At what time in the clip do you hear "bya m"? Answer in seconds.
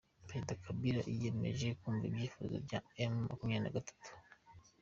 2.65-3.13